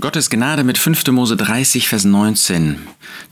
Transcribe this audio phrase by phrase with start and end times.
[0.00, 1.08] Gottes Gnade mit 5.
[1.08, 2.78] Mose 30, Vers 19.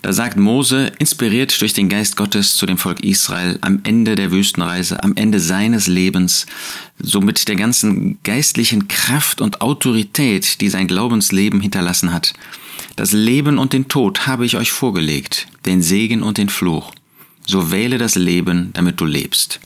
[0.02, 4.32] Da sagt Mose, inspiriert durch den Geist Gottes zu dem Volk Israel am Ende der
[4.32, 6.46] Wüstenreise, am Ende seines Lebens,
[6.98, 12.32] so mit der ganzen geistlichen Kraft und Autorität, die sein Glaubensleben hinterlassen hat.
[12.96, 16.90] Das Leben und den Tod habe ich euch vorgelegt, den Segen und den Fluch.
[17.46, 19.60] So wähle das Leben, damit du lebst.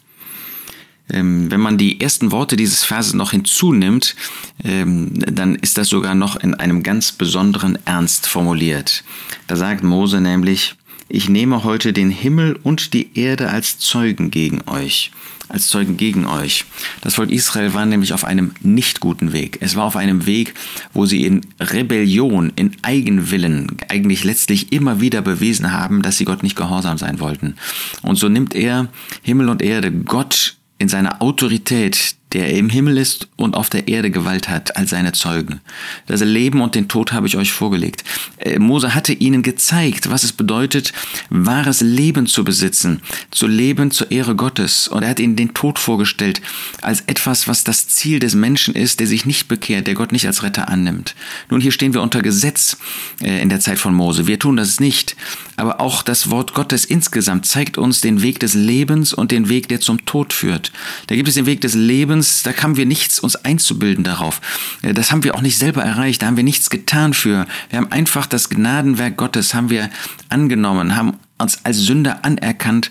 [1.13, 4.17] Ähm, wenn man die ersten Worte dieses Verses noch hinzunimmt,
[4.65, 9.05] ähm, dann ist das sogar noch in einem ganz besonderen Ernst formuliert.
[9.47, 10.77] Da sagt Mose nämlich,
[11.13, 15.11] ich nehme heute den Himmel und die Erde als Zeugen gegen euch.
[15.49, 16.67] Als Zeugen gegen euch.
[17.01, 19.59] Das Volk Israel war nämlich auf einem nicht guten Weg.
[19.61, 20.55] Es war auf einem Weg,
[20.93, 26.45] wo sie in Rebellion, in Eigenwillen eigentlich letztlich immer wieder bewiesen haben, dass sie Gott
[26.45, 27.57] nicht gehorsam sein wollten.
[28.03, 28.87] Und so nimmt er
[29.23, 34.11] Himmel und Erde, Gott in seiner Autorität, der im Himmel ist und auf der Erde
[34.11, 35.61] Gewalt hat, als seine Zeugen.
[36.07, 38.05] Das Leben und den Tod habe ich euch vorgelegt.
[38.39, 40.93] Äh, Mose hatte ihnen gezeigt, was es bedeutet,
[41.29, 44.89] wahres Leben zu besitzen, zu leben zur Ehre Gottes.
[44.89, 46.41] Und er hat ihnen den Tod vorgestellt
[46.83, 50.27] als etwas, was das Ziel des Menschen ist, der sich nicht bekehrt, der Gott nicht
[50.27, 51.15] als Retter annimmt.
[51.49, 52.77] Nun, hier stehen wir unter Gesetz
[53.21, 54.27] äh, in der Zeit von Mose.
[54.27, 55.17] Wir tun das nicht.
[55.57, 59.69] Aber auch das Wort Gottes insgesamt zeigt uns den Weg des Lebens und den Weg,
[59.69, 60.73] der zum Tod führt.
[61.09, 64.41] Da gibt es den Weg des Lebens, da haben wir nichts uns einzubilden darauf.
[64.83, 67.47] Äh, das haben wir auch nicht selber erreicht, da haben wir nichts getan für.
[67.71, 69.91] Wir haben einfach das Gnadenwerk Gottes haben wir
[70.29, 72.91] angenommen, haben uns als Sünder anerkannt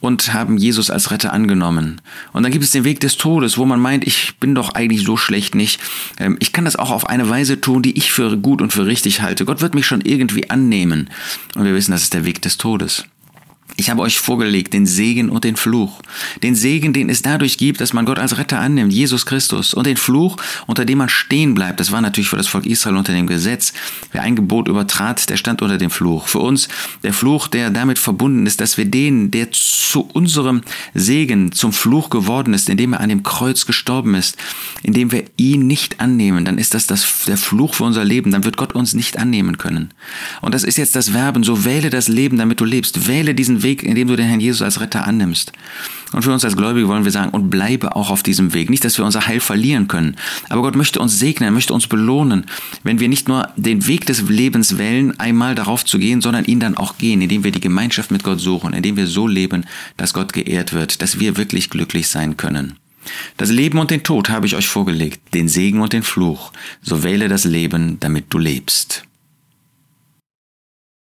[0.00, 2.00] und haben Jesus als Retter angenommen.
[2.32, 5.02] Und dann gibt es den Weg des Todes, wo man meint, ich bin doch eigentlich
[5.02, 5.80] so schlecht nicht.
[6.18, 8.86] Ähm, ich kann das auch auf eine Weise tun, die ich für gut und für
[8.86, 9.44] richtig halte.
[9.44, 11.10] Gott wird mich schon irgendwie annehmen.
[11.54, 13.04] Und wir wissen, das ist der Weg des Todes.
[13.78, 16.02] Ich habe euch vorgelegt den Segen und den Fluch.
[16.42, 19.72] Den Segen, den es dadurch gibt, dass man Gott als Retter annimmt, Jesus Christus.
[19.72, 21.78] Und den Fluch, unter dem man stehen bleibt.
[21.78, 23.72] Das war natürlich für das Volk Israel unter dem Gesetz.
[24.10, 26.26] Wer ein Gebot übertrat, der stand unter dem Fluch.
[26.26, 26.68] Für uns
[27.04, 30.62] der Fluch, der damit verbunden ist, dass wir den, der zu unserem
[30.94, 34.36] Segen zum Fluch geworden ist, indem er an dem Kreuz gestorben ist,
[34.82, 38.32] indem wir ihn nicht annehmen, dann ist das, das der Fluch für unser Leben.
[38.32, 39.94] Dann wird Gott uns nicht annehmen können.
[40.40, 41.44] Und das ist jetzt das Verben.
[41.44, 43.06] So wähle das Leben, damit du lebst.
[43.06, 45.52] Wähle diesen Weg Weg, in dem du den Herrn Jesus als Retter annimmst.
[46.12, 48.70] Und für uns als Gläubige wollen wir sagen, und bleibe auch auf diesem Weg.
[48.70, 50.16] Nicht, dass wir unser Heil verlieren können,
[50.48, 52.46] aber Gott möchte uns segnen, möchte uns belohnen,
[52.82, 56.60] wenn wir nicht nur den Weg des Lebens wählen, einmal darauf zu gehen, sondern ihn
[56.60, 59.66] dann auch gehen, indem wir die Gemeinschaft mit Gott suchen, indem wir so leben,
[59.98, 62.76] dass Gott geehrt wird, dass wir wirklich glücklich sein können.
[63.36, 66.52] Das Leben und den Tod habe ich euch vorgelegt, den Segen und den Fluch.
[66.82, 69.07] So wähle das Leben, damit du lebst.